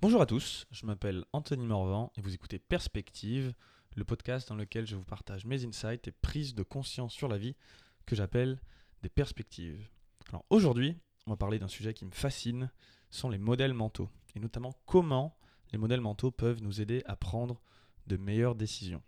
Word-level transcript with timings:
Bonjour 0.00 0.22
à 0.22 0.26
tous, 0.26 0.64
je 0.70 0.86
m'appelle 0.86 1.24
Anthony 1.32 1.66
Morvan 1.66 2.12
et 2.16 2.20
vous 2.20 2.32
écoutez 2.32 2.60
Perspective, 2.60 3.52
le 3.96 4.04
podcast 4.04 4.48
dans 4.48 4.54
lequel 4.54 4.86
je 4.86 4.94
vous 4.94 5.02
partage 5.02 5.44
mes 5.44 5.64
insights 5.64 6.06
et 6.06 6.12
prises 6.12 6.54
de 6.54 6.62
conscience 6.62 7.12
sur 7.12 7.26
la 7.26 7.36
vie 7.36 7.56
que 8.06 8.14
j'appelle 8.14 8.60
des 9.02 9.08
perspectives. 9.08 9.88
Alors 10.28 10.44
aujourd'hui, 10.50 10.96
on 11.26 11.30
va 11.30 11.36
parler 11.36 11.58
d'un 11.58 11.66
sujet 11.66 11.94
qui 11.94 12.04
me 12.04 12.12
fascine, 12.12 12.70
sont 13.10 13.28
les 13.28 13.38
modèles 13.38 13.74
mentaux 13.74 14.08
et 14.36 14.38
notamment 14.38 14.72
comment 14.86 15.36
les 15.72 15.78
modèles 15.78 16.00
mentaux 16.00 16.30
peuvent 16.30 16.62
nous 16.62 16.80
aider 16.80 17.02
à 17.06 17.16
prendre 17.16 17.60
de 18.06 18.16
meilleures 18.16 18.54
décisions. 18.54 19.02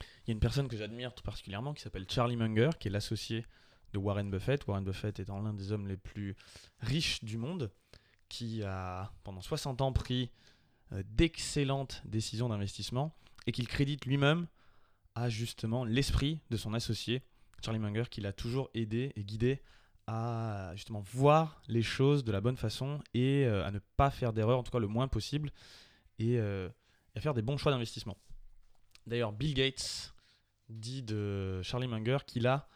Il 0.00 0.26
y 0.26 0.30
a 0.30 0.32
une 0.32 0.40
personne 0.40 0.66
que 0.66 0.76
j'admire 0.76 1.14
tout 1.14 1.22
particulièrement 1.22 1.72
qui 1.72 1.82
s'appelle 1.82 2.10
Charlie 2.10 2.36
Munger, 2.36 2.70
qui 2.80 2.88
est 2.88 2.90
l'associé 2.90 3.46
de 3.92 3.98
Warren 3.98 4.28
Buffett. 4.28 4.66
Warren 4.66 4.82
Buffett 4.82 5.20
étant 5.20 5.40
l'un 5.40 5.54
des 5.54 5.70
hommes 5.70 5.86
les 5.86 5.96
plus 5.96 6.34
riches 6.80 7.22
du 7.22 7.38
monde 7.38 7.70
qui 8.34 8.64
a 8.64 9.12
pendant 9.22 9.40
60 9.40 9.80
ans 9.80 9.92
pris 9.92 10.28
euh, 10.92 11.04
d'excellentes 11.06 12.02
décisions 12.04 12.48
d'investissement 12.48 13.14
et 13.46 13.52
qu'il 13.52 13.68
crédite 13.68 14.06
lui-même 14.06 14.48
à 15.14 15.28
justement 15.28 15.84
l'esprit 15.84 16.40
de 16.50 16.56
son 16.56 16.74
associé, 16.74 17.22
Charlie 17.64 17.78
Munger, 17.78 18.04
qui 18.10 18.20
l'a 18.20 18.32
toujours 18.32 18.70
aidé 18.74 19.12
et 19.14 19.22
guidé 19.22 19.62
à 20.08 20.72
justement 20.74 21.00
voir 21.00 21.62
les 21.68 21.82
choses 21.82 22.24
de 22.24 22.32
la 22.32 22.40
bonne 22.40 22.56
façon 22.56 22.98
et 23.14 23.44
euh, 23.46 23.64
à 23.64 23.70
ne 23.70 23.78
pas 23.96 24.10
faire 24.10 24.32
d'erreurs, 24.32 24.58
en 24.58 24.62
tout 24.64 24.72
cas 24.72 24.80
le 24.80 24.88
moins 24.88 25.06
possible, 25.06 25.52
et 26.18 26.36
euh, 26.40 26.68
à 27.14 27.20
faire 27.20 27.34
des 27.34 27.42
bons 27.42 27.56
choix 27.56 27.70
d'investissement. 27.70 28.16
D'ailleurs, 29.06 29.32
Bill 29.32 29.54
Gates 29.54 30.12
dit 30.68 31.04
de 31.04 31.62
Charlie 31.62 31.86
Munger 31.86 32.18
qu'il 32.26 32.48
a 32.48 32.68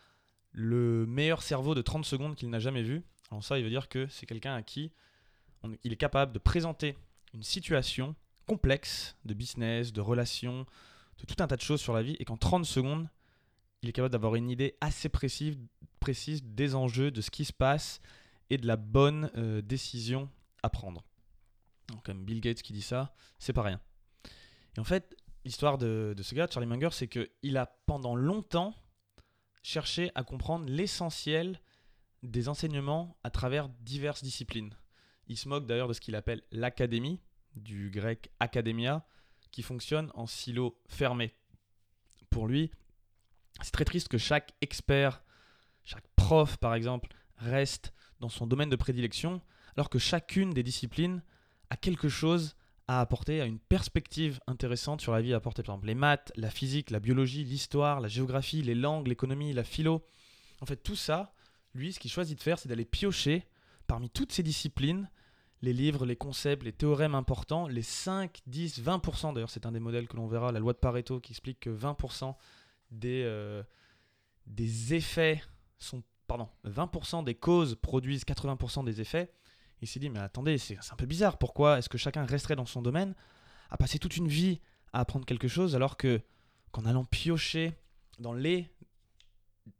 le 0.53 1.05
meilleur 1.07 1.43
cerveau 1.43 1.75
de 1.75 1.83
30 1.83 2.05
secondes 2.05 2.37
qu'il 2.37 2.49
n'a 2.49 2.61
jamais 2.61 2.83
vu. 2.83 3.03
Alors 3.33 3.43
ça, 3.43 3.59
il 3.59 3.65
veut 3.65 3.71
dire 3.71 3.89
que 3.89 4.07
c'est 4.07 4.25
quelqu'un 4.25 4.55
à 4.55 4.63
qui 4.63 4.93
il 5.85 5.93
est 5.93 5.97
capable 5.97 6.33
de 6.33 6.39
présenter 6.39 6.97
une 7.35 7.43
situation 7.43 8.15
complexe 8.47 9.17
de 9.25 9.35
business, 9.35 9.93
de 9.93 10.01
relations, 10.01 10.67
de 11.19 11.25
tout 11.27 11.43
un 11.43 11.47
tas 11.47 11.57
de 11.57 11.63
choses 11.63 11.81
sur 11.81 11.93
la 11.93 12.03
vie, 12.03 12.17
et 12.19 12.25
qu'en 12.25 12.37
30 12.37 12.65
secondes, 12.65 13.09
il 13.83 13.89
est 13.89 13.93
capable 13.93 14.13
d'avoir 14.13 14.35
une 14.35 14.51
idée 14.51 14.77
assez 14.81 15.09
précise, 15.09 15.59
des 16.43 16.75
enjeux, 16.75 17.11
de 17.11 17.21
ce 17.21 17.31
qui 17.31 17.45
se 17.45 17.53
passe, 17.53 18.01
et 18.51 18.57
de 18.57 18.67
la 18.67 18.77
bonne 18.77 19.31
euh, 19.37 19.61
décision 19.61 20.31
à 20.63 20.71
prendre. 20.71 21.05
Donc, 21.89 22.05
comme 22.05 22.25
Bill 22.25 22.41
Gates 22.41 22.63
qui 22.63 22.73
dit 22.73 22.83
ça, 22.83 23.15
c'est 23.39 23.53
pas 23.53 23.63
rien. 23.63 23.81
Et 24.77 24.81
en 24.81 24.85
fait, 24.85 25.15
l'histoire 25.45 25.79
de, 25.79 26.15
de, 26.17 26.23
ce 26.23 26.35
gars, 26.35 26.47
Charlie 26.51 26.69
Munger, 26.69 26.91
c'est 26.93 27.09
qu'il 27.09 27.57
a 27.57 27.67
pendant 27.87 28.15
longtemps 28.15 28.75
cherché 29.63 30.11
à 30.15 30.25
comprendre 30.25 30.67
l'essentiel 30.67 31.61
des 32.23 32.49
enseignements 32.49 33.17
à 33.23 33.31
travers 33.31 33.69
diverses 33.69 34.23
disciplines. 34.23 34.75
Il 35.29 35.37
se 35.37 35.49
moque 35.49 35.67
d'ailleurs 35.67 35.89
de 35.89 35.93
ce 35.93 36.01
qu'il 36.01 36.17
appelle 36.17 36.43
l'académie, 36.51 37.21
du 37.55 37.91
grec 37.91 38.31
academia, 38.41 39.07
qui 39.51 39.63
fonctionne 39.63 40.11
en 40.15 40.27
silo 40.27 40.81
fermé. 40.89 41.35
Pour 42.31 42.47
lui, 42.47 42.71
c'est 43.63 43.73
très 43.73 43.85
triste 43.85 44.09
que 44.09 44.19
chaque 44.19 44.55
expert, 44.61 45.23
chaque 45.85 46.07
prof 46.17 46.57
par 46.59 46.75
exemple, 46.75 47.09
reste 47.37 47.93
dans 48.21 48.29
son 48.29 48.47
domaine 48.47 48.71
de 48.71 48.77
prédilection, 48.77 49.41
alors 49.77 49.91
que 49.91 49.99
chacune 49.99 50.51
des 50.51 50.63
disciplines 50.63 51.23
a 51.71 51.77
quelque 51.77 52.09
chose 52.09 52.57
à 52.89 53.01
apporter, 53.01 53.41
a 53.41 53.45
une 53.45 53.59
perspective 53.59 54.41
intéressante 54.47 55.01
sur 55.01 55.13
la 55.13 55.21
vie 55.21 55.35
à 55.35 55.37
apporter. 55.37 55.63
Par 55.63 55.75
exemple, 55.75 55.89
les 55.89 55.95
maths, 55.95 56.33
la 56.37 56.51
physique, 56.51 56.91
la 56.91 57.01
biologie, 57.01 57.45
l'histoire, 57.45 58.01
la 58.01 58.09
géographie, 58.09 58.63
les 58.63 58.75
langues, 58.75 59.07
l'économie, 59.07 59.53
la 59.53 59.65
philo. 59.65 60.07
En 60.61 60.67
fait, 60.67 60.77
tout 60.77 60.97
ça, 60.97 61.35
lui, 61.75 61.93
ce 61.93 62.01
qu'il 62.01 62.11
choisit 62.11 62.39
de 62.39 62.43
faire, 62.43 62.59
c'est 62.59 62.69
d'aller 62.69 62.87
piocher 62.87 63.47
parmi 63.89 64.09
toutes 64.11 64.31
ces 64.31 64.45
disciplines 64.45 65.11
les 65.63 65.73
livres, 65.73 66.07
les 66.07 66.15
concepts, 66.15 66.63
les 66.63 66.73
théorèmes 66.73 67.17
importants, 67.17 67.67
les 67.67 67.83
5, 67.83 68.43
10, 68.47 68.81
20%, 68.81 69.35
d'ailleurs 69.35 69.51
c'est 69.51 69.67
un 69.67 69.73
des 69.73 69.81
modèles 69.81 70.07
que 70.07 70.17
l'on 70.17 70.29
verra, 70.29 70.53
la 70.53 70.61
loi 70.61 70.73
de 70.73 70.79
Pareto 70.79 71.19
qui 71.19 71.33
explique 71.33 71.59
que 71.61 71.71
20% 71.71 72.35
des, 72.93 73.23
euh, 73.25 73.63
des 74.47 74.95
effets 74.95 75.43
sont... 75.79 76.03
Pardon, 76.29 76.49
20% 76.67 77.25
des 77.25 77.35
causes 77.35 77.75
produisent 77.75 78.25
80% 78.25 78.85
des 78.85 79.01
effets. 79.01 79.33
Il 79.81 79.89
s'est 79.89 79.99
dit, 79.99 80.11
mais 80.11 80.19
attendez, 80.19 80.59
c'est 80.59 80.77
un 80.93 80.97
peu 80.97 81.07
bizarre, 81.07 81.39
pourquoi 81.39 81.79
est-ce 81.79 81.89
que 81.89 81.97
chacun 81.97 82.25
resterait 82.27 82.57
dans 82.57 82.67
son 82.67 82.83
domaine 82.83 83.15
à 83.71 83.79
passer 83.79 83.99
toute 83.99 84.17
une 84.17 84.29
vie 84.29 84.61
à 84.93 85.01
apprendre 85.01 85.25
quelque 85.25 85.49
chose 85.49 85.75
alors 85.75 85.97
que 85.97 86.21
qu'en 86.71 86.85
allant 86.85 87.05
piocher 87.05 87.73
dans 88.19 88.35
les, 88.35 88.71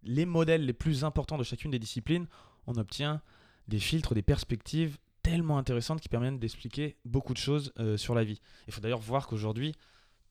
les 0.03 0.25
modèles 0.25 0.65
les 0.65 0.73
plus 0.73 1.05
importants 1.05 1.37
de 1.37 1.45
chacune 1.45 1.71
des 1.71 1.79
disciplines, 1.79 2.27
on 2.67 2.77
obtient 2.77 3.21
des 3.69 3.79
filtres, 3.79 4.15
des 4.15 4.23
perspectives 4.23 4.99
tellement 5.23 5.59
intéressantes 5.59 6.01
qui 6.01 6.09
permettent 6.09 6.39
d'expliquer 6.39 6.97
beaucoup 7.05 7.35
de 7.35 7.39
choses 7.39 7.73
euh, 7.79 7.97
sur 7.97 8.15
la 8.15 8.25
vie. 8.25 8.41
Il 8.67 8.73
faut 8.73 8.81
d'ailleurs 8.81 9.01
voir 9.01 9.27
qu'aujourd'hui, 9.27 9.75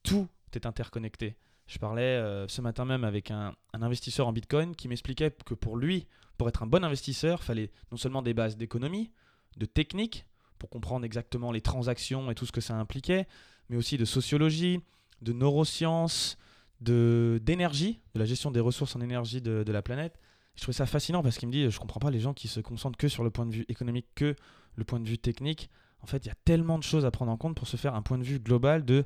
tout 0.04 0.28
est 0.54 0.66
interconnecté. 0.66 1.36
Je 1.68 1.78
parlais 1.78 2.02
euh, 2.02 2.48
ce 2.48 2.62
matin 2.62 2.86
même 2.86 3.04
avec 3.04 3.30
un, 3.30 3.54
investisseur 3.74 4.28
en 4.28 4.34
Bitcoin 4.34 4.76
qui 4.76 4.88
m'expliquait 4.88 5.32
que 5.46 5.54
pour 5.54 5.78
lui, 5.78 6.08
pour 6.38 6.50
être 6.50 6.64
un 6.64 6.68
bon 6.68 6.84
investisseur, 6.84 7.40
il 7.42 7.46
fallait 7.46 7.72
non 7.92 7.98
seulement 7.98 8.22
des 8.22 8.34
bases 8.34 8.58
d'économie, 8.58 9.12
de 9.58 9.66
technique, 9.66 10.26
pour 10.58 10.70
comprendre 10.70 11.06
exactement 11.06 11.52
les 11.52 11.62
transactions 11.62 12.32
et 12.32 12.36
tout 12.36 12.48
ce 12.48 12.52
que 12.52 12.62
ça 12.62 12.74
impliquait, 12.76 13.28
mais 13.70 13.78
aussi 13.78 13.98
de 13.98 14.06
sociologie, 14.06 14.80
de 15.22 15.34
neurosciences, 15.34 16.38
d'énergie, 16.82 18.00
de, 18.16 18.20
la 18.20 18.26
gestion 18.26 18.50
des 18.50 18.60
ressources 18.60 18.96
en 18.96 19.02
énergie 19.02 19.42
de, 19.42 19.64
de 19.64 19.72
la 19.72 19.82
planète. 19.84 20.20
Je 20.58 20.64
trouvais 20.64 20.76
ça 20.76 20.88
fascinant 20.88 21.22
parce 21.22 21.38
qu'il 21.38 21.48
me 21.48 21.54
dit, 21.54 21.70
je 21.70 21.80
comprends 21.80 22.00
pas 22.00 22.10
les 22.10 22.20
gens 22.20 22.34
qui 22.34 22.48
se 22.48 22.60
concentrent 22.60 22.98
que 22.98 23.08
sur 23.08 23.24
le 23.24 23.30
point 23.30 23.46
de 23.46 23.54
vue 23.54 23.66
économique, 23.70 24.08
que 24.16 24.36
le 24.76 24.84
point 24.84 25.00
de 25.00 25.08
vue 25.08 25.20
technique. 25.20 25.70
En 26.02 26.08
fait, 26.08 26.26
il 26.26 26.28
y 26.28 26.32
a 26.32 26.36
tellement 26.46 26.78
de 26.80 26.84
choses 26.84 27.06
à 27.06 27.12
prendre 27.12 27.32
en 27.32 27.38
compte 27.38 27.56
pour 27.56 27.68
se 27.68 27.78
faire 27.78 27.96
un 27.96 28.02
point 28.02 28.18
de 28.18 28.24
vue 28.24 28.40
global 28.40 28.84
de 28.84 29.06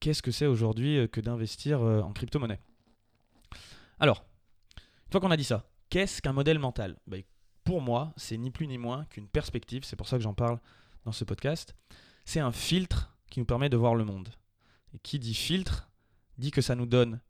qu'est-ce 0.00 0.22
que 0.22 0.32
c'est 0.32 0.46
aujourd'hui 0.46 0.98
euh, 0.98 1.06
que 1.06 1.20
d'investir 1.20 1.82
euh, 1.82 2.00
en 2.00 2.12
crypto-monnaie. 2.12 2.60
Alors, 4.00 4.24
une 4.76 5.12
fois 5.12 5.20
qu'on 5.20 5.30
a 5.30 5.36
dit 5.36 5.44
ça, 5.44 5.68
qu'est-ce 5.88 6.20
qu'un 6.20 6.32
modèle 6.32 6.58
mental? 6.58 6.98
Ben, 7.06 7.22
Pour 7.62 7.80
moi, 7.80 8.12
c'est 8.16 8.36
ni 8.36 8.50
plus 8.50 8.66
ni 8.66 8.78
moins 8.78 9.04
qu'une 9.06 9.28
perspective, 9.28 9.84
c'est 9.84 9.96
pour 9.96 10.08
ça 10.08 10.16
que 10.16 10.22
j'en 10.22 10.34
parle 10.34 10.58
dans 11.04 11.12
ce 11.12 11.24
podcast. 11.24 11.74
C'est 12.24 12.40
un 12.40 12.52
filtre 12.52 13.16
qui 13.30 13.38
nous 13.38 13.46
permet 13.46 13.68
de 13.68 13.76
voir 13.76 13.94
le 13.94 14.04
monde. 14.04 14.30
Et 14.94 14.98
qui 14.98 15.18
dit 15.18 15.34
filtre, 15.34 15.90
dit 16.38 16.50
que 16.50 16.60
ça 16.60 16.74
nous 16.74 16.86
donne 16.86 17.20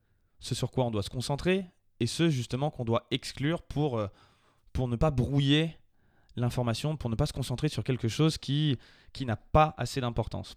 ce 0.41 0.55
sur 0.55 0.71
quoi 0.71 0.87
on 0.87 0.91
doit 0.91 1.03
se 1.03 1.11
concentrer 1.11 1.67
et 2.03 2.07
ce 2.07 2.31
justement 2.31 2.71
qu'on 2.71 2.85
doit 2.85 3.07
exclure 3.13 3.63
pour, 3.63 3.97
euh, 3.97 4.09
pour 4.73 4.89
ne 4.89 4.97
pas 4.97 5.13
brouiller 5.13 5.79
l'information 6.37 6.97
pour 6.97 7.11
ne 7.11 7.15
pas 7.15 7.27
se 7.27 7.33
concentrer 7.33 7.69
sur 7.69 7.85
quelque 7.85 8.09
chose 8.09 8.39
qui, 8.39 8.77
qui 9.13 9.25
n'a 9.25 9.37
pas 9.37 9.75
assez 9.77 10.01
d'importance. 10.01 10.57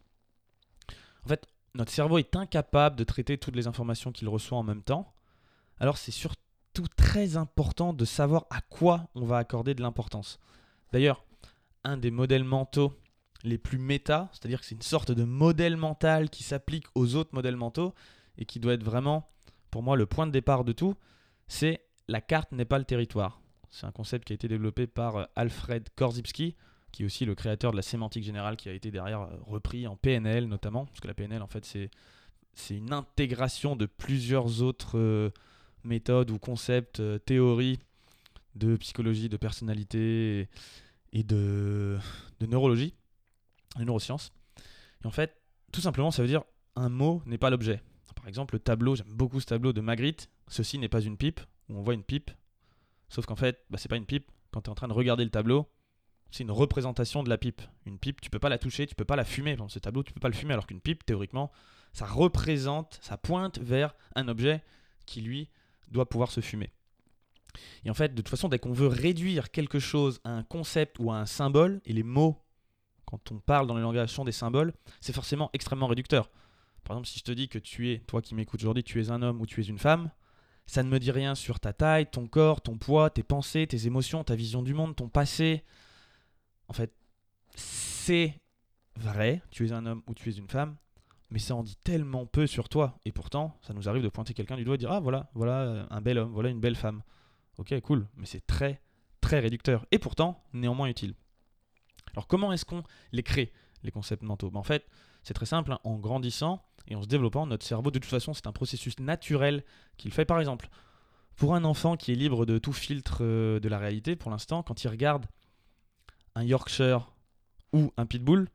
En 1.23 1.27
fait, 1.27 1.45
notre 1.75 1.91
cerveau 1.91 2.17
est 2.17 2.35
incapable 2.35 2.95
de 2.95 3.03
traiter 3.03 3.37
toutes 3.37 3.55
les 3.55 3.67
informations 3.67 4.11
qu'il 4.11 4.27
reçoit 4.29 4.57
en 4.57 4.63
même 4.63 4.81
temps. 4.81 5.13
Alors 5.79 5.97
c'est 5.97 6.11
surtout 6.11 6.87
très 6.95 7.37
important 7.37 7.93
de 7.93 8.05
savoir 8.05 8.45
à 8.49 8.61
quoi 8.61 9.07
on 9.13 9.25
va 9.25 9.37
accorder 9.37 9.75
de 9.75 9.81
l'importance. 9.81 10.39
D'ailleurs, 10.93 11.23
un 11.83 11.97
des 11.97 12.11
modèles 12.11 12.43
mentaux 12.43 12.93
les 13.43 13.59
plus 13.59 13.77
méta, 13.77 14.29
c'est-à-dire 14.31 14.61
que 14.61 14.65
c'est 14.65 14.75
une 14.75 14.81
sorte 14.81 15.11
de 15.11 15.23
modèle 15.23 15.77
mental 15.77 16.31
qui 16.31 16.41
s'applique 16.41 16.87
aux 16.95 17.15
autres 17.15 17.35
modèles 17.35 17.57
mentaux 17.57 17.93
et 18.39 18.45
qui 18.45 18.59
doit 18.59 18.73
être 18.73 18.83
vraiment, 18.83 19.29
pour 19.69 19.83
moi, 19.83 19.95
le 19.95 20.07
point 20.07 20.25
de 20.25 20.31
départ 20.31 20.63
de 20.63 20.71
tout, 20.71 20.95
c'est 21.47 21.81
la 22.07 22.21
carte 22.21 22.51
n'est 22.51 22.65
pas 22.65 22.77
le 22.77 22.85
territoire. 22.85 23.41
C'est 23.69 23.85
un 23.85 23.91
concept 23.91 24.25
qui 24.25 24.33
a 24.33 24.35
été 24.35 24.47
développé 24.47 24.87
par 24.87 25.17
euh, 25.17 25.25
Alfred 25.35 25.89
Korzybski, 25.95 26.55
qui 26.91 27.03
est 27.03 27.05
aussi 27.05 27.25
le 27.25 27.35
créateur 27.35 27.71
de 27.71 27.75
la 27.75 27.81
sémantique 27.81 28.23
générale, 28.23 28.55
qui 28.55 28.69
a 28.69 28.73
été 28.73 28.91
derrière 28.91 29.21
euh, 29.21 29.37
repris 29.45 29.87
en 29.87 29.95
PNL 29.95 30.45
notamment, 30.45 30.85
parce 30.85 30.99
que 30.99 31.07
la 31.07 31.13
PNL 31.13 31.41
en 31.41 31.47
fait 31.47 31.65
c'est 31.65 31.89
c'est 32.53 32.77
une 32.77 32.93
intégration 32.93 33.75
de 33.75 33.85
plusieurs 33.85 34.61
autres 34.61 34.97
euh, 34.97 35.29
méthodes 35.83 36.31
ou 36.31 36.39
concepts, 36.39 37.01
théories 37.25 37.79
de 38.55 38.77
psychologie, 38.77 39.27
de 39.27 39.35
personnalité 39.35 40.47
et 41.11 41.23
de, 41.23 41.97
de 42.39 42.45
neurologie, 42.45 42.93
de 43.77 43.83
neurosciences. 43.83 44.31
Et 45.03 45.07
en 45.07 45.11
fait, 45.11 45.35
tout 45.73 45.81
simplement, 45.81 46.11
ça 46.11 46.21
veut 46.21 46.29
dire 46.29 46.43
un 46.77 46.87
mot 46.87 47.21
n'est 47.25 47.37
pas 47.37 47.49
l'objet. 47.49 47.81
Par 48.25 48.29
exemple, 48.29 48.55
le 48.55 48.59
tableau, 48.59 48.95
j'aime 48.95 49.13
beaucoup 49.13 49.39
ce 49.39 49.45
tableau 49.45 49.71
de 49.71 49.81
Magritte, 49.81 50.31
ceci 50.47 50.79
n'est 50.79 50.89
pas 50.89 51.01
une 51.01 51.15
pipe, 51.15 51.41
où 51.69 51.77
on 51.77 51.83
voit 51.83 51.93
une 51.93 52.01
pipe, 52.01 52.31
Sauf 53.07 53.27
qu'en 53.27 53.35
fait, 53.35 53.63
bah, 53.69 53.77
c'est 53.77 53.87
pas 53.87 53.97
une 53.97 54.07
pipe. 54.07 54.31
Quand 54.49 54.61
tu 54.61 54.65
es 54.67 54.71
en 54.71 54.73
train 54.73 54.87
de 54.87 54.93
regarder 54.93 55.23
le 55.23 55.29
tableau, 55.29 55.69
c'est 56.31 56.41
une 56.41 56.49
représentation 56.49 57.21
de 57.21 57.29
la 57.29 57.37
pipe. 57.37 57.61
Une 57.85 57.99
pipe, 57.99 58.21
tu 58.21 58.31
peux 58.31 58.39
pas 58.39 58.49
la 58.49 58.57
toucher, 58.57 58.87
tu 58.87 58.95
peux 58.95 59.05
pas 59.05 59.15
la 59.15 59.25
fumer. 59.25 59.55
Dans 59.55 59.69
ce 59.69 59.77
tableau, 59.77 60.01
tu 60.01 60.11
peux 60.11 60.19
pas 60.19 60.29
le 60.29 60.33
fumer, 60.33 60.53
alors 60.53 60.65
qu'une 60.65 60.81
pipe, 60.81 61.05
théoriquement, 61.05 61.51
ça 61.93 62.07
représente, 62.07 62.97
ça 62.99 63.15
pointe 63.15 63.59
vers 63.59 63.93
un 64.15 64.27
objet 64.27 64.63
qui, 65.05 65.21
lui, 65.21 65.51
doit 65.91 66.09
pouvoir 66.09 66.31
se 66.31 66.41
fumer. 66.41 66.71
Et 67.83 67.91
en 67.91 67.93
fait, 67.93 68.15
de 68.15 68.23
toute 68.23 68.29
façon, 68.29 68.49
dès 68.49 68.57
qu'on 68.57 68.73
veut 68.73 68.87
réduire 68.87 69.51
quelque 69.51 69.77
chose 69.77 70.19
à 70.23 70.31
un 70.31 70.41
concept 70.41 70.97
ou 70.97 71.11
à 71.11 71.17
un 71.17 71.27
symbole, 71.27 71.79
et 71.85 71.93
les 71.93 72.01
mots, 72.01 72.41
quand 73.05 73.31
on 73.31 73.37
parle 73.37 73.67
dans 73.67 73.75
le 73.75 73.83
langage, 73.83 74.09
sont 74.09 74.25
des 74.25 74.31
symboles, 74.31 74.73
c'est 74.99 75.13
forcément 75.13 75.51
extrêmement 75.53 75.85
réducteur. 75.85 76.31
Par 76.85 76.95
exemple, 76.95 77.07
si 77.07 77.19
je 77.19 77.23
te 77.23 77.31
dis 77.31 77.49
que 77.49 77.59
tu 77.59 77.91
es, 77.91 77.99
toi 77.99 78.21
qui 78.21 78.35
m'écoutes 78.35 78.61
aujourd'hui, 78.61 78.83
tu 78.83 79.01
es 79.01 79.09
un 79.09 79.21
homme 79.23 79.41
ou 79.41 79.45
tu 79.47 79.59
es 79.59 79.65
une 79.65 79.79
femme, 79.79 80.11
ça 80.67 80.83
ne 80.83 80.89
me 80.89 80.99
dit 80.99 81.11
rien 81.11 81.33
sur 81.35 81.59
ta 81.59 81.73
taille, 81.73 82.09
ton 82.09 82.27
corps, 82.27 82.61
ton 82.61 82.77
poids, 82.77 83.09
tes 83.09 83.23
pensées, 83.23 83.65
tes 83.67 83.87
émotions, 83.87 84.23
ta 84.23 84.35
vision 84.35 84.61
du 84.61 84.73
monde, 84.73 84.95
ton 84.95 85.09
passé. 85.09 85.63
En 86.67 86.73
fait, 86.73 86.93
c'est 87.55 88.39
vrai, 88.97 89.41
tu 89.49 89.67
es 89.67 89.71
un 89.71 89.85
homme 89.85 90.03
ou 90.07 90.13
tu 90.13 90.29
es 90.29 90.33
une 90.33 90.47
femme, 90.47 90.75
mais 91.31 91.39
ça 91.39 91.55
en 91.55 91.63
dit 91.63 91.75
tellement 91.83 92.27
peu 92.27 92.45
sur 92.45 92.69
toi. 92.69 92.99
Et 93.03 93.11
pourtant, 93.11 93.57
ça 93.61 93.73
nous 93.73 93.89
arrive 93.89 94.03
de 94.03 94.09
pointer 94.09 94.35
quelqu'un 94.35 94.55
du 94.55 94.63
doigt 94.63 94.75
et 94.75 94.79
dire 94.79 94.91
Ah, 94.91 94.99
voilà, 94.99 95.29
voilà 95.33 95.61
euh, 95.61 95.85
un 95.89 96.01
bel 96.01 96.19
homme, 96.19 96.31
voilà 96.31 96.49
une 96.49 96.59
belle 96.59 96.75
femme. 96.75 97.01
Ok, 97.57 97.79
cool, 97.81 98.07
mais 98.15 98.27
c'est 98.27 98.45
très, 98.45 98.79
très 99.21 99.39
réducteur. 99.39 99.87
Et 99.91 99.97
pourtant, 99.97 100.43
néanmoins 100.53 100.87
utile. 100.87 101.15
Alors, 102.13 102.27
comment 102.27 102.51
est-ce 102.53 102.65
qu'on 102.65 102.83
les 103.11 103.23
crée, 103.23 103.51
les 103.81 103.91
concepts 103.91 104.23
mentaux? 104.23 104.51
Ben, 104.51 104.59
En 104.59 104.63
fait, 104.63 104.85
c'est 105.23 105.33
très 105.33 105.45
simple, 105.45 105.71
hein. 105.71 105.79
en 105.83 105.97
grandissant 105.97 106.63
et 106.87 106.95
en 106.95 107.01
se 107.01 107.07
développant, 107.07 107.45
notre 107.47 107.65
cerveau, 107.65 107.91
de 107.91 107.99
toute 107.99 108.09
façon, 108.09 108.33
c'est 108.33 108.47
un 108.47 108.51
processus 108.51 108.99
naturel 108.99 109.63
qu'il 109.97 110.11
fait. 110.11 110.25
Par 110.25 110.39
exemple, 110.39 110.69
pour 111.35 111.55
un 111.55 111.63
enfant 111.63 111.97
qui 111.97 112.11
est 112.11 112.15
libre 112.15 112.45
de 112.45 112.57
tout 112.57 112.73
filtre 112.73 113.19
euh, 113.21 113.59
de 113.59 113.67
la 113.67 113.77
réalité, 113.77 114.15
pour 114.15 114.31
l'instant, 114.31 114.63
quand 114.63 114.83
il 114.83 114.87
regarde 114.87 115.25
un 116.35 116.43
Yorkshire 116.43 117.13
ou 117.73 117.91
un 117.97 118.05
Pitbull 118.05 118.49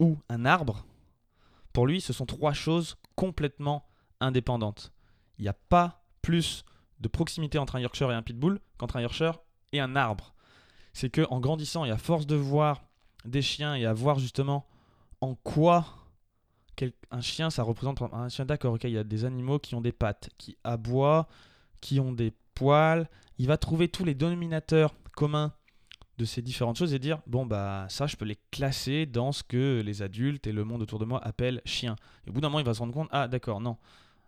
ou 0.00 0.18
un 0.28 0.44
arbre, 0.44 0.84
pour 1.72 1.86
lui, 1.86 2.00
ce 2.00 2.12
sont 2.12 2.26
trois 2.26 2.52
choses 2.52 2.96
complètement 3.14 3.86
indépendantes. 4.20 4.92
Il 5.38 5.42
n'y 5.42 5.48
a 5.48 5.54
pas 5.54 6.04
plus 6.22 6.64
de 7.00 7.08
proximité 7.08 7.58
entre 7.58 7.76
un 7.76 7.80
Yorkshire 7.80 8.10
et 8.10 8.14
un 8.14 8.22
Pitbull 8.22 8.60
qu'entre 8.76 8.96
un 8.96 9.00
Yorkshire 9.00 9.38
et 9.72 9.80
un 9.80 9.94
arbre. 9.94 10.34
C'est 10.92 11.10
que 11.10 11.22
grandissant 11.38 11.84
et 11.84 11.90
à 11.90 11.98
force 11.98 12.26
de 12.26 12.34
voir 12.34 12.82
des 13.24 13.42
chiens 13.42 13.76
et 13.76 13.86
à 13.86 13.92
voir 13.92 14.18
justement 14.18 14.66
en 15.20 15.34
quoi 15.34 15.86
un 17.10 17.20
chien 17.20 17.50
ça 17.50 17.62
représente 17.62 18.02
un 18.02 18.28
chien 18.28 18.44
d'accord 18.44 18.76
il 18.82 18.90
y 18.90 18.98
a 18.98 19.04
des 19.04 19.24
animaux 19.24 19.58
qui 19.58 19.74
ont 19.74 19.80
des 19.80 19.92
pattes 19.92 20.30
qui 20.38 20.56
aboient 20.64 21.28
qui 21.80 22.00
ont 22.00 22.12
des 22.12 22.32
poils 22.54 23.08
il 23.38 23.46
va 23.46 23.56
trouver 23.56 23.88
tous 23.88 24.04
les 24.04 24.14
dénominateurs 24.14 24.94
communs 25.12 25.52
de 26.18 26.24
ces 26.24 26.42
différentes 26.42 26.76
choses 26.76 26.92
et 26.94 26.98
dire 26.98 27.20
bon 27.26 27.46
bah 27.46 27.86
ça 27.88 28.06
je 28.06 28.16
peux 28.16 28.24
les 28.24 28.38
classer 28.50 29.06
dans 29.06 29.32
ce 29.32 29.42
que 29.44 29.80
les 29.84 30.02
adultes 30.02 30.46
et 30.46 30.52
le 30.52 30.64
monde 30.64 30.82
autour 30.82 30.98
de 30.98 31.04
moi 31.04 31.24
appellent 31.24 31.62
chien. 31.64 31.96
Et 32.26 32.30
au 32.30 32.32
bout 32.32 32.40
d'un 32.40 32.48
moment 32.48 32.58
il 32.58 32.66
va 32.66 32.74
se 32.74 32.80
rendre 32.80 32.92
compte 32.92 33.08
ah 33.12 33.28
d'accord 33.28 33.60
non 33.60 33.76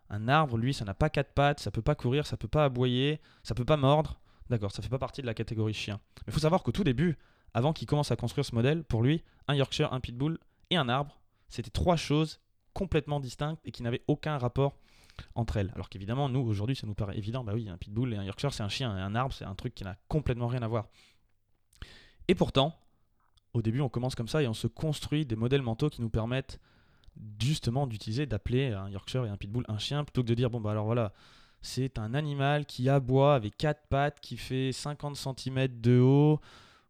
un 0.08 0.29
arbre 0.29 0.56
lui 0.56 0.73
ça 0.73 0.85
n'a 0.85 0.94
pas 0.94 1.11
quatre 1.11 1.32
pattes, 1.32 1.61
ça 1.61 1.70
peut 1.70 1.82
pas 1.82 1.94
courir, 1.94 2.26
ça 2.26 2.37
peut 2.37 2.49
pas 2.49 2.64
aboyer, 2.64 3.20
ça 3.43 3.55
peut 3.55 3.64
pas 3.64 3.76
mordre. 3.76 4.20
D'accord, 4.49 4.73
ça 4.73 4.82
fait 4.82 4.88
pas 4.88 4.99
partie 4.99 5.20
de 5.20 5.26
la 5.26 5.35
catégorie 5.35 5.75
chien. 5.75 6.00
Mais 6.19 6.25
il 6.29 6.32
faut 6.32 6.41
savoir 6.41 6.64
qu'au 6.64 6.73
tout 6.73 6.82
début, 6.82 7.17
avant 7.55 7.73
qu'il 7.73 7.87
commence 7.87 8.11
à 8.11 8.17
construire 8.17 8.44
ce 8.44 8.52
modèle, 8.52 8.82
pour 8.82 9.00
lui, 9.00 9.23
un 9.47 9.55
Yorkshire, 9.55 9.93
un 9.93 10.00
Pitbull 10.00 10.38
et 10.70 10.76
un 10.76 10.88
arbre, 10.88 11.20
c'était 11.50 11.70
trois 11.70 11.97
choses 11.97 12.41
complètement 12.73 13.20
distinctes 13.20 13.61
et 13.64 13.73
qui 13.73 13.82
n'avaient 13.82 14.02
aucun 14.06 14.38
rapport 14.38 14.76
entre 15.35 15.58
elles. 15.58 15.70
Alors 15.75 15.88
qu'évidemment, 15.88 16.29
nous, 16.29 16.41
aujourd'hui, 16.41 16.76
ça 16.76 16.87
nous 16.87 16.94
paraît 16.94 17.19
évident, 17.19 17.44
bah 17.44 17.52
oui, 17.55 17.69
un 17.69 17.76
Pitbull 17.76 18.14
et 18.14 18.17
un 18.17 18.25
Yorkshire, 18.25 18.52
c'est 18.55 18.62
un 18.62 18.69
chien, 18.69 18.91
un 18.91 19.14
arbre, 19.14 19.35
c'est 19.35 19.44
un 19.44 19.55
truc 19.55 19.75
qui 19.75 19.85
n'a 19.85 19.97
complètement 20.08 20.47
rien 20.47 20.62
à 20.62 20.69
voir. 20.69 20.87
Et 22.29 22.35
pourtant, 22.35 22.79
au 23.52 23.62
début, 23.62 23.81
on 23.81 23.88
commence 23.88 24.14
comme 24.14 24.29
ça 24.29 24.43
et 24.43 24.47
on 24.47 24.55
se 24.55 24.67
construit 24.67 25.26
des 25.26 25.37
modèles 25.37 25.62
mentaux 25.62 25.91
qui 25.91 26.00
nous 26.00 26.11
permettent 26.11 26.61
justement 27.41 27.87
d'utiliser, 27.87 28.26
d'appeler 28.26 28.73
un 28.73 28.88
Yorkshire 28.88 29.26
et 29.26 29.29
un 29.29 29.37
Pitbull 29.37 29.64
un 29.69 29.79
chien, 29.79 30.05
plutôt 30.05 30.23
que 30.23 30.29
de 30.29 30.35
dire, 30.35 30.49
bon, 30.49 30.61
bah 30.61 30.70
alors 30.70 30.87
voilà, 30.87 31.12
c'est 31.61 31.99
un 31.99 32.14
animal 32.14 32.67
qui 32.67 32.88
aboie 32.88 33.35
avec 33.35 33.56
quatre 33.56 33.87
pattes, 33.88 34.20
qui 34.20 34.37
fait 34.37 34.73
50 34.73 35.17
cm 35.17 35.69
de 35.81 35.99
haut, 35.99 36.41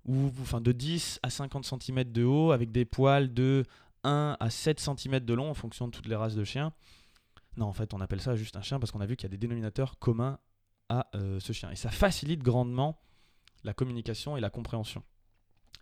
ou 0.05 0.31
enfin 0.41 0.61
de 0.61 0.73
10 0.73 1.21
à 1.23 1.31
50 1.31 1.65
cm 1.65 2.05
de 2.05 2.25
haut, 2.25 2.53
avec 2.53 2.71
des 2.71 2.85
poils 2.85 3.33
de 3.33 3.65
1 4.05 4.37
à 4.39 4.51
7 4.51 4.81
cm 4.81 5.21
de 5.21 5.35
long 5.35 5.51
en 5.51 5.55
fonction 5.55 5.87
de 5.87 5.93
toutes 5.93 6.07
les 6.07 6.17
races 6.17 6.35
de 6.35 6.45
chiens. 6.45 6.73
Non, 7.57 7.67
en 7.67 7.73
fait, 7.73 7.95
on 7.95 8.01
appelle 8.01 8.21
ça 8.21 8.37
juste 8.37 8.57
un 8.57 8.63
chien 8.63 8.79
parce 8.79 8.93
qu'on 8.93 9.01
a 9.01 9.07
vu 9.07 9.17
qu'il 9.17 9.25
y 9.25 9.31
a 9.31 9.31
des 9.31 9.39
dénominateurs 9.39 9.99
communs 9.99 10.39
à 10.89 11.09
euh, 11.15 11.41
ce 11.41 11.53
chien. 11.53 11.71
Et 11.71 11.77
ça 11.77 11.91
facilite 11.91 12.43
grandement 12.43 13.01
la 13.65 13.75
communication 13.75 14.37
et 14.37 14.41
la 14.41 14.51
compréhension. 14.51 15.03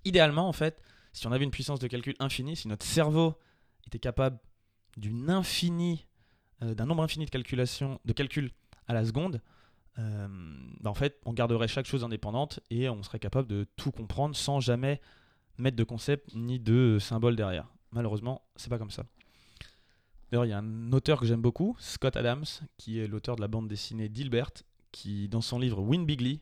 Idéalement, 0.05 0.49
en 0.49 0.53
fait, 0.53 0.83
si 1.13 1.27
on 1.27 1.33
avait 1.33 1.45
une 1.45 1.51
puissance 1.51 1.81
de 1.81 1.87
calcul 1.87 2.15
infinie, 2.19 2.57
si 2.57 2.69
notre 2.69 2.87
cerveau 2.87 3.39
était 3.87 3.99
capable 3.99 4.39
euh, 4.97 6.75
d'un 6.75 6.87
nombre 6.87 7.03
infini 7.03 7.25
de 7.25 7.31
calculations, 7.31 8.01
de 8.05 8.13
calculs 8.13 8.51
à 8.87 8.95
la 8.95 9.05
seconde, 9.05 9.41
euh, 9.99 10.29
bah, 10.81 10.91
en 10.91 10.95
fait, 10.95 11.21
on 11.25 11.33
garderait 11.33 11.69
chaque 11.69 11.87
chose 11.87 12.05
indépendante 12.05 12.61
et 12.71 12.89
on 12.89 13.03
serait 13.03 13.19
capable 13.19 13.49
de 13.49 13.67
tout 13.77 13.91
comprendre 13.91 14.37
sans 14.37 14.61
jamais 14.61 15.01
mettre 15.57 15.77
de 15.77 15.85
concept 15.85 16.35
ni 16.35 16.59
de 16.61 16.99
symbole 17.01 17.37
derrière. 17.37 17.67
Malheureusement, 17.93 18.43
c'est 18.57 18.71
pas 18.71 18.79
comme 18.79 18.91
ça. 18.91 19.05
D'ailleurs, 20.31 20.45
il 20.45 20.51
y 20.51 20.53
a 20.53 20.59
un 20.59 20.93
auteur 20.93 21.21
que 21.21 21.27
j'aime 21.27 21.41
beaucoup, 21.41 21.75
Scott 21.79 22.17
Adams, 22.17 22.45
qui 22.77 23.01
est 23.01 23.07
l'auteur 23.07 23.37
de 23.37 23.41
la 23.41 23.49
bande 23.49 23.69
dessinée 23.69 24.09
Dilbert, 24.09 24.51
qui, 24.93 25.29
dans 25.29 25.41
son 25.41 25.59
livre 25.59 25.81
Win 25.81 26.05
Bigly, 26.05 26.41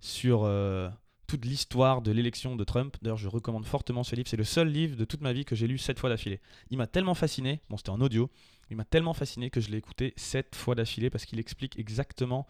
sur 0.00 0.42
euh, 0.44 0.90
toute 1.26 1.46
l'histoire 1.46 2.02
de 2.02 2.10
l'élection 2.10 2.56
de 2.56 2.64
Trump. 2.64 2.96
D'ailleurs, 3.00 3.16
je 3.16 3.28
recommande 3.28 3.64
fortement 3.64 4.04
ce 4.04 4.14
livre. 4.14 4.28
C'est 4.28 4.36
le 4.36 4.44
seul 4.44 4.68
livre 4.68 4.96
de 4.96 5.04
toute 5.06 5.22
ma 5.22 5.32
vie 5.32 5.46
que 5.46 5.54
j'ai 5.54 5.66
lu 5.66 5.78
sept 5.78 5.98
fois 5.98 6.10
d'affilée. 6.10 6.40
Il 6.70 6.76
m'a 6.76 6.86
tellement 6.86 7.14
fasciné, 7.14 7.62
bon, 7.70 7.78
c'était 7.78 7.90
en 7.90 8.00
audio, 8.02 8.30
il 8.70 8.76
m'a 8.76 8.84
tellement 8.84 9.14
fasciné 9.14 9.48
que 9.48 9.60
je 9.60 9.70
l'ai 9.70 9.78
écouté 9.78 10.12
sept 10.16 10.54
fois 10.54 10.74
d'affilée 10.74 11.08
parce 11.08 11.24
qu'il 11.24 11.38
explique 11.38 11.78
exactement 11.78 12.46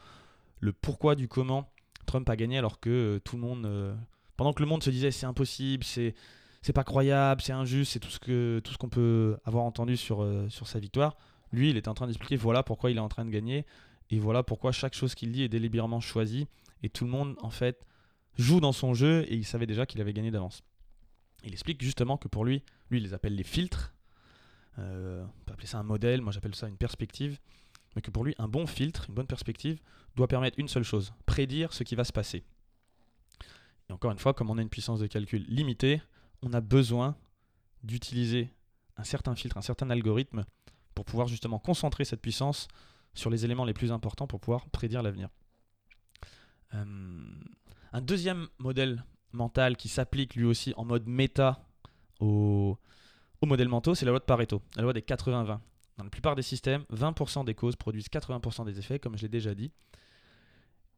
le 0.59 0.73
pourquoi 0.73 1.15
du 1.15 1.29
comment 1.29 1.71
Trump 2.07 2.29
a 2.29 2.37
gagné 2.37 2.59
alors 2.59 2.81
que 2.81 2.91
euh, 2.91 3.21
tout 3.21 3.37
le 3.37 3.43
monde, 3.43 3.67
euh, 3.67 3.95
pendant 4.37 4.53
que 4.53 4.63
le 4.63 4.69
monde 4.69 4.83
se 4.83 4.91
disait 4.91 5.11
c'est 5.11 5.27
impossible, 5.27 5.85
c'est 5.85 6.15
c'est 6.63 6.73
pas 6.73 6.85
croyable, 6.85 7.43
c'est 7.43 7.53
injuste, 7.53 7.93
c'est 7.93 8.01
tout 8.01 8.11
ce 8.11 8.21
que 8.21 8.61
tout 8.65 8.73
ce 8.73 8.79
qu'on 8.79 8.89
peut 8.89 9.37
avoir 9.45 9.65
entendu 9.65 9.97
sur, 9.97 10.23
euh, 10.23 10.49
sur 10.49 10.69
sa 10.69 10.79
victoire. 10.79 11.17
Lui, 11.53 11.71
il 11.71 11.77
était 11.77 11.89
en 11.89 11.95
train 11.95 12.07
d'expliquer 12.07 12.37
voilà 12.37 12.63
pourquoi 12.63 12.91
il 12.91 12.97
est 12.97 13.01
en 13.01 13.09
train 13.09 13.25
de 13.25 13.31
gagner 13.31 13.67
et 14.11 14.19
voilà 14.19 14.43
pourquoi 14.43 14.73
chaque 14.73 14.95
chose 14.95 15.15
qu'il 15.15 15.33
dit 15.33 15.43
est 15.43 15.49
délibérément 15.49 16.01
choisie 16.01 16.47
et 16.83 16.89
tout 16.89 17.05
le 17.05 17.11
monde 17.11 17.37
en 17.43 17.51
fait 17.51 17.85
joue 18.39 18.61
dans 18.61 18.73
son 18.73 18.95
jeu 18.95 19.25
et 19.29 19.35
il 19.35 19.45
savait 19.45 19.67
déjà 19.67 19.87
qu'il 19.87 20.01
avait 20.01 20.13
gagné 20.13 20.31
d'avance. 20.31 20.63
Il 21.45 21.53
explique 21.53 21.83
justement 21.83 22.17
que 22.17 22.29
pour 22.29 22.45
lui, 22.45 22.63
lui 22.91 22.99
il 22.99 23.03
les 23.03 23.13
appelle 23.13 23.35
les 23.35 23.43
filtres. 23.43 23.93
Euh, 24.79 25.25
on 25.25 25.45
peut 25.45 25.53
appeler 25.53 25.67
ça 25.67 25.79
un 25.79 25.83
modèle, 25.83 26.23
moi 26.23 26.33
j'appelle 26.33 26.55
ça 26.55 26.69
une 26.69 26.77
perspective. 26.77 27.39
Mais 27.95 28.01
que 28.01 28.11
pour 28.11 28.25
lui, 28.25 28.35
un 28.39 28.49
bon 28.49 28.67
filtre, 28.67 29.07
une 29.09 29.15
bonne 29.15 29.27
perspective, 29.27 29.81
doit 30.17 30.29
permettre 30.29 30.59
une 30.59 30.69
seule 30.69 30.83
chose, 30.83 31.13
prédire 31.27 31.75
ce 31.75 31.83
qui 31.83 31.95
va 31.95 32.05
se 32.05 32.13
passer. 32.13 32.45
Et 33.91 33.93
encore 33.93 34.13
une 34.13 34.19
fois, 34.19 34.33
comme 34.33 34.49
on 34.49 34.57
a 34.57 34.63
une 34.63 34.71
puissance 34.71 35.01
de 35.01 35.07
calcul 35.07 35.45
limitée, 35.49 36.01
on 36.43 36.53
a 36.53 36.61
besoin 36.61 37.17
d'utiliser 37.83 38.53
un 38.97 39.05
certain 39.05 39.35
filtre, 39.35 39.57
un 39.57 39.63
certain 39.63 39.91
algorithme 39.91 40.45
pour 40.95 41.05
pouvoir 41.05 41.29
justement 41.29 41.59
concentrer 41.59 42.05
cette 42.05 42.21
puissance 42.21 42.69
sur 43.15 43.31
les 43.31 43.45
éléments 43.45 43.65
les 43.65 43.75
plus 43.75 43.93
importants 43.93 44.27
pour 44.27 44.41
pouvoir 44.41 44.69
prédire 44.71 45.03
l'avenir. 45.03 45.29
Euh, 46.75 46.85
un 47.93 48.01
deuxième 48.01 48.49
modèle 48.59 49.05
mental 49.33 49.77
qui 49.77 49.89
s'applique 49.89 50.35
lui 50.35 50.45
aussi 50.45 50.73
en 50.77 50.85
mode 50.85 51.07
méta 51.07 51.65
au, 52.21 52.79
modèle 53.45 53.69
mentaux, 53.69 53.95
c'est 53.95 54.05
la 54.05 54.13
loi 54.13 54.21
de 54.21 54.25
Pareto, 54.25 54.63
la 54.77 54.83
loi 54.83 54.93
des 54.93 55.01
80-20. 55.01 55.59
Dans 55.99 56.05
la 56.05 56.11
plupart 56.11 56.37
des 56.37 56.43
systèmes, 56.43 56.85
20% 56.93 57.45
des 57.45 57.55
causes 57.55 57.77
produisent 57.77 58.09
80% 58.09 58.65
des 58.65 58.79
effets, 58.79 58.99
comme 58.99 59.17
je 59.17 59.23
l'ai 59.23 59.29
déjà 59.29 59.55
dit. 59.55 59.73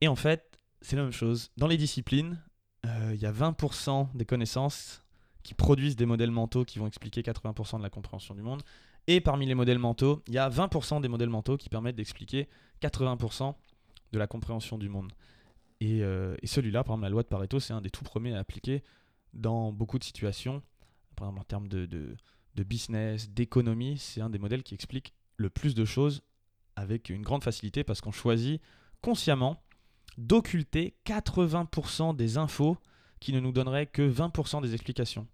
Et 0.01 0.09
en 0.09 0.15
fait, 0.15 0.59
c'est 0.83 0.97
la 0.97 1.03
même 1.03 1.13
chose. 1.13 1.51
Dans 1.57 1.67
les 1.67 1.79
disciplines, 1.79 2.39
euh, 2.87 3.13
il 3.15 3.21
y 3.21 3.27
a 3.27 3.33
20% 3.33 4.15
des 4.15 4.27
connaissances 4.27 5.04
qui 5.45 5.55
produisent 5.55 5.95
des 5.95 6.07
modèles 6.07 6.33
mentaux 6.33 6.65
qui 6.65 6.81
vont 6.81 6.89
expliquer 6.89 7.23
80% 7.23 7.79
de 7.79 7.83
la 7.83 7.91
compréhension 7.91 8.35
du 8.35 8.43
monde. 8.43 8.63
Et 9.07 9.21
parmi 9.21 9.47
les 9.47 9.55
modèles 9.55 9.79
mentaux, 9.79 10.23
il 10.27 10.35
y 10.35 10.39
a 10.39 10.49
20% 10.49 11.01
des 11.03 11.09
modèles 11.09 11.29
mentaux 11.29 11.57
qui 11.57 11.69
permettent 11.69 11.97
d'expliquer 11.97 12.49
80% 12.83 13.55
de 14.13 14.19
la 14.19 14.27
compréhension 14.27 14.79
du 14.79 14.89
monde. 14.89 15.13
Euh, 15.83 16.37
et, 16.43 16.47
celui-là, 16.47 16.83
par 16.83 16.95
exemple, 16.95 17.03
la 17.03 17.11
loi 17.11 17.23
de 17.23 17.29
Pareto, 17.29 17.61
c'est 17.61 17.75
un 17.75 17.83
des 17.83 17.91
tout 17.91 18.05
premiers 18.05 18.35
à 18.35 18.39
appliquer 18.39 18.83
dans 19.35 19.71
beaucoup 19.71 19.99
de 19.99 20.05
situations. 20.05 20.63
Par 21.15 21.29
exemple, 21.29 21.41
en 21.41 21.45
termes 21.45 21.69
de, 21.69 21.87
de, 21.87 22.63
business, 22.63 23.29
d'économie, 23.31 23.99
c'est 23.99 24.23
un 24.23 24.31
des 24.31 24.39
modèles 24.39 24.63
qui 24.63 24.75
explique 24.75 25.13
le 25.37 25.51
plus 25.51 25.75
de 25.75 25.85
choses 25.85 26.23
avec 26.77 27.11
une 27.11 27.23
grande 27.23 27.45
facilité 27.45 27.85
parce 27.85 28.01
qu'on 28.01 28.13
choisit 28.13 28.63
consciemment 29.03 29.63
d'occulter 30.17 30.97
80% 31.05 32.17
des 32.17 32.39
infos 32.39 32.79
qui 33.25 33.33
ne 33.33 33.41
nous 33.41 33.53
donneraient 33.53 33.87
que 33.87 34.03
20% 34.03 34.61
des 34.61 34.75
explications. 34.75 35.27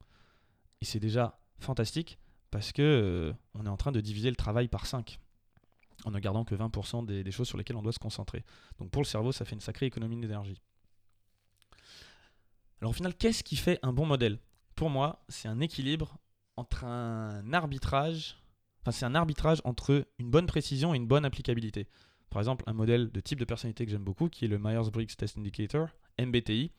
Et 0.81 0.85
c'est 0.85 1.01
déjà 1.01 1.41
fantastique 1.59 2.21
parce 2.53 2.71
que 2.71 2.83
euh, 2.83 3.33
on 3.55 3.67
est 3.67 3.69
en 3.69 3.77
train 3.77 3.91
de 3.91 4.01
diviser 4.01 4.31
le 4.31 4.37
travail 4.37 4.69
par 4.69 4.87
5 4.87 5.19
en 6.05 6.13
ne 6.13 6.21
gardant 6.21 6.45
que 6.45 6.55
20% 6.55 7.05
des, 7.05 7.29
choses 7.33 7.49
sur 7.49 7.59
lesquelles 7.59 7.75
on 7.75 7.83
doit 7.83 7.93
se 7.93 7.99
concentrer. 7.99 8.45
Donc 8.79 8.93
pour 8.93 9.03
le 9.03 9.07
cerveau, 9.07 9.33
ça 9.33 9.45
fait 9.45 9.57
une 9.57 9.61
sacrée 9.61 9.87
économie 9.87 10.21
d'énergie. 10.21 10.63
Alors 12.81 12.91
au 12.91 12.93
final, 12.93 13.13
qu'est-ce 13.13 13.43
qui 13.43 13.57
fait 13.57 13.81
un 13.83 13.93
bon 13.93 14.07
modèle? 14.07 14.39
Pour 14.77 14.89
moi, 14.89 15.25
c'est 15.29 15.49
un 15.49 15.59
équilibre 15.59 16.17
entre 16.57 16.85
un 16.85 17.53
arbitrage, 17.53 18.37
enfin 18.83 18.93
c'est 18.93 19.05
un 19.05 19.17
arbitrage 19.17 19.61
entre 19.65 20.07
une 20.21 20.31
bonne 20.31 20.47
précision 20.47 20.95
et 20.95 20.97
une 20.97 21.09
bonne 21.09 21.25
applicabilité. 21.25 21.89
Par 22.31 22.41
exemple, 22.41 22.63
un 22.69 22.73
modèle 22.73 23.11
de 23.11 23.19
type 23.19 23.41
de 23.41 23.45
personnalité 23.45 23.85
que 23.85 23.91
j'aime 23.91 24.05
beaucoup, 24.05 24.29
qui 24.29 24.45
est 24.45 24.49
le 24.49 24.61
Myers-Briggs 24.61 25.17
Test 25.17 25.37
Indicator, 25.37 25.89
MBTI, 26.21 26.71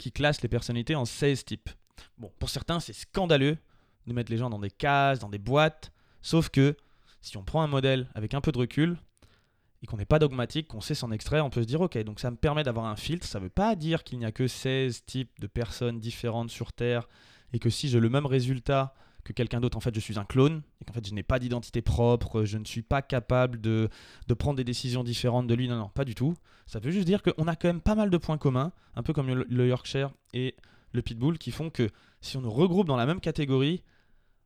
qui 0.00 0.10
classe 0.12 0.40
les 0.40 0.48
personnalités 0.48 0.94
en 0.94 1.04
16 1.04 1.44
types. 1.44 1.68
Bon, 2.16 2.32
pour 2.38 2.48
certains, 2.48 2.80
c'est 2.80 2.94
scandaleux 2.94 3.58
de 4.06 4.12
mettre 4.14 4.32
les 4.32 4.38
gens 4.38 4.48
dans 4.48 4.58
des 4.58 4.70
cases, 4.70 5.18
dans 5.18 5.28
des 5.28 5.38
boîtes, 5.38 5.92
sauf 6.22 6.48
que 6.48 6.74
si 7.20 7.36
on 7.36 7.44
prend 7.44 7.62
un 7.62 7.66
modèle 7.66 8.08
avec 8.14 8.32
un 8.32 8.40
peu 8.40 8.50
de 8.50 8.58
recul 8.58 8.96
et 9.82 9.86
qu'on 9.86 9.98
n'est 9.98 10.06
pas 10.06 10.18
dogmatique, 10.18 10.68
qu'on 10.68 10.80
sait 10.80 10.94
s'en 10.94 11.10
extraire, 11.10 11.44
on 11.44 11.50
peut 11.50 11.60
se 11.60 11.66
dire 11.66 11.82
ok, 11.82 11.98
donc 11.98 12.18
ça 12.18 12.30
me 12.30 12.36
permet 12.36 12.62
d'avoir 12.62 12.86
un 12.86 12.96
filtre. 12.96 13.26
Ça 13.26 13.38
ne 13.38 13.44
veut 13.44 13.50
pas 13.50 13.76
dire 13.76 14.02
qu'il 14.02 14.18
n'y 14.18 14.24
a 14.24 14.32
que 14.32 14.48
16 14.48 15.04
types 15.04 15.38
de 15.38 15.46
personnes 15.46 16.00
différentes 16.00 16.50
sur 16.50 16.72
Terre 16.72 17.06
et 17.52 17.58
que 17.58 17.68
si 17.68 17.90
j'ai 17.90 18.00
le 18.00 18.08
même 18.08 18.26
résultat 18.26 18.94
que 19.24 19.32
quelqu'un 19.32 19.60
d'autre, 19.60 19.76
en 19.76 19.80
fait, 19.80 19.94
je 19.94 20.00
suis 20.00 20.18
un 20.18 20.24
clone, 20.24 20.62
et 20.80 20.84
qu'en 20.84 20.92
fait, 20.92 21.06
je 21.06 21.14
n'ai 21.14 21.22
pas 21.22 21.38
d'identité 21.38 21.82
propre, 21.82 22.44
je 22.44 22.58
ne 22.58 22.64
suis 22.64 22.82
pas 22.82 23.02
capable 23.02 23.60
de, 23.60 23.88
de, 24.26 24.34
prendre 24.34 24.56
des 24.56 24.64
décisions 24.64 25.04
différentes 25.04 25.46
de 25.46 25.54
lui. 25.54 25.68
Non, 25.68 25.76
non, 25.76 25.88
pas 25.88 26.04
du 26.04 26.14
tout. 26.14 26.34
Ça 26.66 26.78
veut 26.78 26.90
juste 26.90 27.06
dire 27.06 27.22
qu'on 27.22 27.46
a 27.46 27.56
quand 27.56 27.68
même 27.68 27.80
pas 27.80 27.94
mal 27.94 28.10
de 28.10 28.16
points 28.16 28.38
communs, 28.38 28.72
un 28.94 29.02
peu 29.02 29.12
comme 29.12 29.28
le, 29.28 29.68
Yorkshire 29.68 30.10
et 30.32 30.54
le 30.92 31.02
Pitbull, 31.02 31.38
qui 31.38 31.50
font 31.50 31.70
que 31.70 31.88
si 32.20 32.36
on 32.36 32.40
nous 32.40 32.50
regroupe 32.50 32.86
dans 32.86 32.96
la 32.96 33.06
même 33.06 33.20
catégorie, 33.20 33.82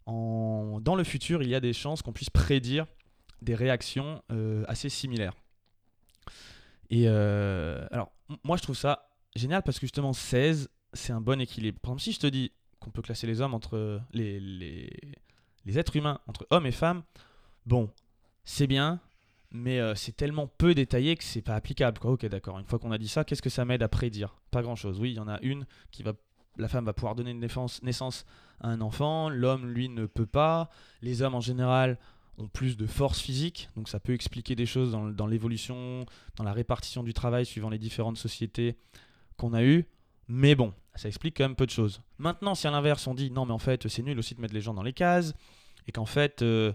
dans 0.07 0.95
le 0.97 1.05
futur, 1.05 1.43
il 1.43 1.49
y 1.49 1.55
a 1.55 1.61
des 1.61 1.73
chances 1.73 2.03
qu'on 2.03 2.13
puisse 2.13 2.31
prédire 2.31 2.87
des 3.43 3.55
réactions 3.55 4.23
euh, 4.33 4.65
assez 4.69 4.89
similaires. 4.89 5.35
Et 6.91 7.05
euh, 7.07 7.87
alors, 7.91 8.13
moi, 8.43 8.57
je 8.57 8.63
trouve 8.63 8.77
ça 8.77 9.09
génial 9.35 9.63
parce 9.63 9.79
que 9.79 9.87
justement, 9.87 10.13
16, 10.13 10.71
c'est 10.93 11.13
un 11.13 11.21
bon 11.21 11.41
équilibre. 11.41 11.79
Par 11.81 11.91
exemple, 11.91 12.03
si 12.03 12.13
je 12.13 12.21
te 12.21 12.27
dis 12.27 12.53
qu'on 12.85 12.91
peut 12.91 13.03
classer 13.03 13.27
les 13.27 13.41
hommes 13.41 13.55
entre 13.55 14.01
les, 14.13 14.39
les, 14.39 14.91
les, 15.65 15.79
êtres 15.79 15.97
humains 15.97 16.21
entre 16.27 16.47
hommes 16.51 16.67
et 16.67 16.73
femmes, 16.73 17.03
bon, 17.67 17.91
c'est 18.45 18.67
bien, 18.67 19.01
mais 19.51 19.81
euh, 19.81 19.95
c'est 19.95 20.17
tellement 20.17 20.47
peu 20.47 20.75
détaillé 20.75 21.17
que 21.17 21.25
c'est 21.25 21.43
pas 21.43 21.55
applicable. 21.55 21.99
Quoi. 21.99 22.13
Ok, 22.13 22.27
d'accord. 22.27 22.59
Une 22.59 22.67
fois 22.67 22.79
qu'on 22.79 22.93
a 22.93 22.99
dit 22.99 23.09
ça, 23.09 23.25
qu'est-ce 23.25 23.43
que 23.43 23.51
ça 23.51 23.65
m'aide 23.65 23.83
à 23.83 23.89
prédire? 23.89 24.37
Pas 24.51 24.63
grand-chose. 24.63 25.01
Oui, 25.01 25.13
il 25.13 25.17
y 25.17 25.21
en 25.21 25.29
a 25.29 25.41
une 25.41 25.67
qui 25.91 26.03
va, 26.03 26.13
la 26.57 26.69
femme 26.69 26.85
va 26.85 26.93
pouvoir 26.93 27.15
donner 27.15 27.31
une 27.31 27.41
naissance 27.41 28.27
à 28.61 28.69
un 28.69 28.81
enfant, 28.81 29.29
l'homme 29.29 29.67
lui 29.67 29.89
ne 29.89 30.07
peut 30.07 30.27
pas. 30.27 30.71
Les 31.01 31.23
hommes 31.23 31.35
en 31.35 31.41
général 31.41 31.99
ont 32.37 32.49
plus 32.49 32.77
de 32.77 32.87
force 32.87 33.21
physique, 33.21 33.69
donc 33.77 33.89
ça 33.89 34.01
peut 34.01 34.13
expliquer 34.13 34.57
des 34.57 34.67
choses 34.67 34.91
dans, 34.91 35.09
dans 35.09 35.27
l'évolution, 35.27 36.05
dans 36.37 36.45
la 36.45 36.53
répartition 36.53 37.05
du 37.05 37.15
travail 37.15 37.47
suivant 37.47 37.71
les 37.71 37.79
différentes 37.79 38.19
sociétés 38.19 38.77
qu'on 39.37 39.55
a 39.55 39.63
eues. 39.63 39.87
Mais 40.29 40.55
bon, 40.55 40.73
ça 40.95 41.09
explique 41.09 41.37
quand 41.37 41.45
même 41.45 41.57
peu 41.57 41.67
de 41.67 41.71
choses. 41.71 42.01
Maintenant, 42.19 42.55
si 42.55 42.67
à 42.67 42.71
l'inverse 42.71 43.07
on 43.07 43.15
dit 43.15 43.31
non, 43.31 43.47
mais 43.47 43.53
en 43.53 43.59
fait 43.59 43.89
c'est 43.89 44.03
nul 44.03 44.19
aussi 44.19 44.35
de 44.35 44.41
mettre 44.41 44.55
les 44.55 44.61
gens 44.61 44.75
dans 44.75 44.83
les 44.83 44.93
cases, 44.93 45.35
et 45.87 45.93
qu'en 45.93 46.07
fait 46.07 46.43
euh, 46.43 46.73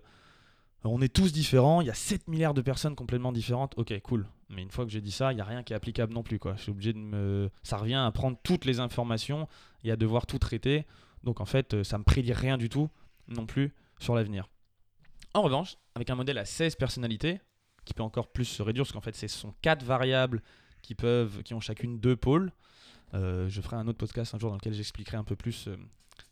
on 0.84 1.02
est 1.02 1.14
tous 1.14 1.32
différents, 1.32 1.82
il 1.82 1.88
y 1.88 1.90
a 1.90 1.96
7 1.96 2.28
milliards 2.28 2.54
de 2.54 2.62
personnes 2.62 2.96
complètement 2.96 3.32
différentes, 3.32 3.74
ok, 3.78 4.00
cool. 4.02 4.28
Mais 4.50 4.62
une 4.62 4.72
fois 4.72 4.86
que 4.86 4.92
j'ai 4.92 5.02
dit 5.02 5.12
ça, 5.12 5.32
il 5.32 5.36
n'y 5.36 5.42
a 5.42 5.46
rien 5.46 5.62
qui 5.64 5.74
est 5.74 5.76
applicable 5.76 6.14
non 6.14 6.24
plus. 6.24 6.40
Quoi. 6.40 6.56
Je 6.56 6.64
suis 6.64 6.72
obligé 6.72 6.94
de 6.94 6.98
me. 6.98 7.50
Ça 7.64 7.78
revient 7.78 7.96
à 7.96 8.12
prendre 8.12 8.38
toutes 8.44 8.66
les 8.66 8.80
informations 8.80 9.48
et 9.84 9.92
à 9.92 9.96
devoir 9.96 10.26
tout 10.26 10.40
traiter. 10.40 10.86
Donc 11.24 11.42
en 11.42 11.46
fait, 11.46 11.74
euh, 11.74 11.84
ça 11.84 11.98
me 11.98 12.04
prédit 12.04 12.34
rien 12.34 12.58
du 12.58 12.70
tout 12.70 12.90
non 13.28 13.46
plus 13.46 13.74
sur 14.00 14.16
l'avenir. 14.16 14.48
En 15.34 15.42
revanche, 15.42 15.78
avec 15.94 16.10
un 16.10 16.16
modèle 16.16 16.38
à 16.38 16.46
16 16.46 16.76
personnalités, 16.76 17.40
qui 17.86 17.94
peut 17.94 18.04
encore 18.04 18.32
plus 18.32 18.46
se 18.46 18.64
réduire, 18.64 18.86
parce 18.86 18.94
qu'en 18.94 19.02
fait, 19.02 19.16
ce 19.16 19.28
sont 19.28 19.54
4 19.62 19.84
variables 19.84 20.42
qui, 20.82 20.96
peuvent, 20.96 21.44
qui 21.44 21.54
ont 21.54 21.60
chacune 21.60 22.00
deux 22.00 22.16
pôles. 22.16 22.52
Euh, 23.14 23.50
je 23.50 23.62
ferai 23.62 23.76
un 23.76 23.88
autre 23.88 23.98
podcast 23.98 24.36
un 24.36 24.40
jour 24.40 24.50
dans 24.50 24.58
lequel 24.58 24.74
j'expliquerai 24.74 25.18
un 25.18 25.24
peu 25.24 25.36
plus 25.36 25.68
euh, 25.68 25.78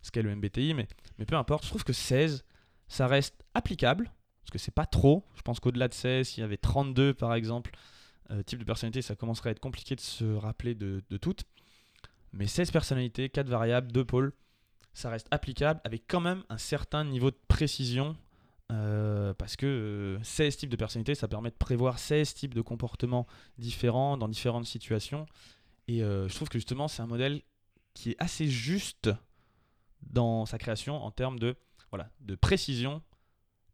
ce 0.02 0.12
qu'est 0.12 0.22
le 0.22 0.36
MBTI, 0.36 0.74
mais, 0.74 0.88
peu 1.26 1.36
importe, 1.36 1.64
je 1.64 1.70
trouve 1.70 1.84
que 1.84 1.94
16, 1.94 2.46
ça 2.88 3.08
reste 3.08 3.44
applicable, 3.54 4.12
parce 4.42 4.52
que 4.52 4.58
c'est 4.58 4.74
pas 4.74 4.86
trop. 4.86 5.26
Je 5.36 5.42
pense 5.42 5.60
qu'au-delà 5.60 5.88
de 5.88 5.94
16, 5.94 6.28
s'il 6.28 6.42
y 6.42 6.44
avait 6.44 6.58
32 6.58 7.14
par 7.14 7.34
exemple, 7.34 7.72
euh, 8.32 8.44
type 8.44 8.60
de 8.60 8.64
personnalité, 8.64 9.02
ça 9.02 9.16
commencerait 9.16 9.50
à 9.50 9.52
être 9.52 9.60
compliqué 9.60 9.96
de 9.96 10.02
se 10.02 10.26
rappeler 10.36 10.76
de, 10.76 11.04
de 11.10 11.18
toutes. 11.18 11.46
Mais 12.34 12.46
16 12.46 12.72
personnalités, 12.72 13.30
4 13.30 13.48
variables, 13.48 13.92
2 13.92 14.06
pôles, 14.06 14.34
ça 14.94 15.10
reste 15.10 15.28
applicable 15.32 15.80
avec 15.84 16.04
quand 16.08 16.20
même 16.20 16.44
un 16.50 16.58
certain 16.58 17.04
niveau 17.04 17.32
de 17.32 17.38
précision 17.48 18.16
parce 19.38 19.56
que 19.56 20.20
16 20.24 20.58
types 20.58 20.70
de 20.70 20.76
personnalités, 20.76 21.16
ça 21.16 21.30
permet 21.30 21.52
de 21.52 21.56
prévoir 21.56 22.00
16 22.00 22.34
types 22.34 22.54
de 22.54 22.62
comportements 22.62 23.26
différents 23.58 24.18
dans 24.18 24.28
différentes 24.28 24.66
situations. 24.66 25.26
Et 25.88 26.04
euh, 26.04 26.28
je 26.28 26.36
trouve 26.36 26.50
que 26.50 26.58
justement, 26.58 26.88
c'est 26.88 27.02
un 27.02 27.08
modèle 27.08 27.42
qui 27.94 28.12
est 28.12 28.16
assez 28.20 28.48
juste 28.48 29.10
dans 30.02 30.46
sa 30.46 30.58
création 30.58 31.04
en 31.04 31.12
termes 31.12 31.40
de, 31.40 31.56
voilà, 31.90 32.10
de 32.20 32.36
précision 32.36 33.02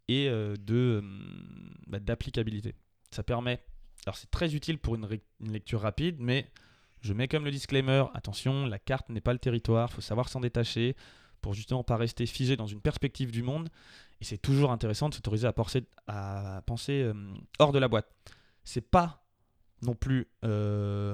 et 0.08 0.28
euh, 0.30 0.56
de, 0.58 1.00
hum, 1.02 1.76
bah, 1.88 2.00
d'applicabilité. 2.00 2.76
Ça 3.12 3.24
permet. 3.24 3.64
Alors, 4.06 4.18
c'est 4.18 4.30
très 4.32 4.56
utile 4.56 4.78
pour 4.78 4.96
une, 4.96 5.08
lecture 5.40 5.82
rapide, 5.82 6.18
mais 6.20 6.50
je 7.02 7.14
mets 7.14 7.28
comme 7.28 7.46
le 7.46 7.52
disclaimer 7.52 8.06
attention, 8.14 8.66
la 8.66 8.80
carte 8.80 9.10
n'est 9.10 9.22
pas 9.22 9.34
le 9.34 9.40
territoire, 9.40 9.90
il 9.92 9.96
faut 9.96 10.02
savoir 10.02 10.30
s'en 10.30 10.40
détacher 10.40 10.96
pour 11.42 11.54
justement 11.54 11.84
pas 11.84 11.98
rester 11.98 12.26
figé 12.26 12.56
dans 12.56 12.68
une 12.68 12.82
perspective 12.82 13.32
du 13.32 13.44
monde. 13.44 13.70
Et 14.22 14.26
c'est 14.26 14.38
toujours 14.38 14.72
intéressant 14.72 15.10
de 15.10 15.14
s'autoriser 15.14 15.48
à 15.48 15.54
penser, 16.66 17.04
hum, 17.06 17.38
hors 17.60 17.72
de 17.72 17.80
la 17.80 17.88
boîte. 17.88 18.10
C'est 18.64 18.90
pas 18.90 19.26
non 19.82 19.96
plus 19.96 20.28
euh, 20.46 21.14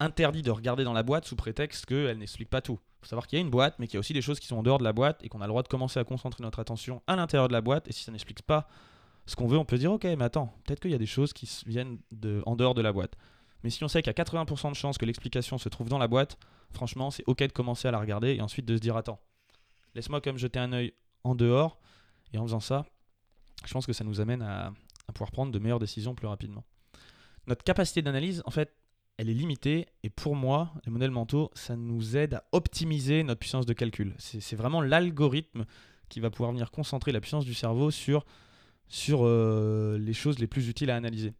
interdit 0.00 0.42
de 0.42 0.50
regarder 0.50 0.82
dans 0.84 0.92
la 0.92 1.02
boîte 1.02 1.26
sous 1.26 1.36
prétexte 1.36 1.86
qu'elle 1.86 2.18
n'explique 2.18 2.50
pas 2.50 2.62
tout. 2.62 2.78
Il 2.80 3.06
faut 3.06 3.10
savoir 3.10 3.26
qu'il 3.26 3.38
y 3.38 3.40
a 3.40 3.44
une 3.44 3.50
boîte, 3.50 3.78
mais 3.78 3.86
qu'il 3.86 3.94
y 3.94 3.96
a 3.96 4.00
aussi 4.00 4.12
des 4.12 4.22
choses 4.22 4.40
qui 4.40 4.46
sont 4.46 4.56
en 4.56 4.62
dehors 4.62 4.78
de 4.78 4.84
la 4.84 4.92
boîte 4.92 5.22
et 5.22 5.28
qu'on 5.28 5.40
a 5.40 5.46
le 5.46 5.50
droit 5.50 5.62
de 5.62 5.68
commencer 5.68 6.00
à 6.00 6.04
concentrer 6.04 6.42
notre 6.42 6.58
attention 6.58 7.02
à 7.06 7.16
l'intérieur 7.16 7.48
de 7.48 7.52
la 7.52 7.60
boîte. 7.60 7.88
Et 7.88 7.92
si 7.92 8.04
ça 8.04 8.12
n'explique 8.12 8.42
pas 8.42 8.68
ce 9.26 9.36
qu'on 9.36 9.46
veut, 9.46 9.58
on 9.58 9.64
peut 9.64 9.78
dire 9.78 9.92
ok, 9.92 10.04
mais 10.04 10.24
attends, 10.24 10.54
peut-être 10.64 10.80
qu'il 10.80 10.90
y 10.90 10.94
a 10.94 10.98
des 10.98 11.06
choses 11.06 11.32
qui 11.32 11.48
viennent 11.66 11.98
en 12.46 12.56
dehors 12.56 12.74
de 12.74 12.82
la 12.82 12.92
boîte. 12.92 13.16
Mais 13.62 13.70
si 13.70 13.84
on 13.84 13.88
sait 13.88 14.02
qu'il 14.02 14.12
y 14.16 14.20
a 14.20 14.24
80% 14.24 14.70
de 14.70 14.74
chances 14.74 14.98
que 14.98 15.04
l'explication 15.04 15.58
se 15.58 15.68
trouve 15.68 15.88
dans 15.88 15.98
la 15.98 16.08
boîte, 16.08 16.38
franchement, 16.72 17.10
c'est 17.10 17.24
ok 17.26 17.42
de 17.42 17.52
commencer 17.52 17.86
à 17.88 17.90
la 17.90 17.98
regarder 17.98 18.34
et 18.34 18.40
ensuite 18.40 18.66
de 18.66 18.74
se 18.74 18.80
dire 18.80 18.96
attends, 18.96 19.20
laisse-moi 19.94 20.20
comme 20.20 20.38
jeter 20.38 20.58
un 20.58 20.72
œil 20.72 20.94
en 21.24 21.34
dehors. 21.34 21.78
Et 22.32 22.38
en 22.38 22.44
faisant 22.44 22.60
ça, 22.60 22.86
je 23.64 23.72
pense 23.72 23.86
que 23.86 23.92
ça 23.92 24.04
nous 24.04 24.20
amène 24.20 24.42
à 24.42 24.72
pouvoir 25.12 25.30
prendre 25.30 25.52
de 25.52 25.58
meilleures 25.58 25.80
décisions 25.80 26.14
plus 26.14 26.28
rapidement. 26.28 26.64
Notre 27.46 27.64
capacité 27.64 28.00
d'analyse, 28.02 28.42
en 28.46 28.50
fait, 28.50 28.72
elle 29.20 29.28
est 29.28 29.34
limitée. 29.34 29.86
Et 30.02 30.08
pour 30.08 30.34
moi, 30.34 30.72
les 30.86 30.90
modèles 30.90 31.10
mentaux, 31.10 31.50
ça 31.52 31.76
nous 31.76 32.16
aide 32.16 32.34
à 32.34 32.44
optimiser 32.52 33.22
notre 33.22 33.38
puissance 33.38 33.66
de 33.66 33.74
calcul. 33.74 34.14
C'est 34.18 34.56
vraiment 34.56 34.80
l'algorithme 34.80 35.66
qui 36.08 36.20
va 36.20 36.30
pouvoir 36.30 36.52
venir 36.52 36.70
concentrer 36.70 37.12
la 37.12 37.20
puissance 37.20 37.44
du 37.44 37.52
cerveau 37.52 37.90
sur, 37.90 38.24
sur 38.88 39.20
euh, 39.26 39.98
les 39.98 40.14
choses 40.14 40.38
les 40.38 40.46
plus 40.46 40.68
utiles 40.68 40.90
à 40.90 40.96
analyser. 40.96 41.34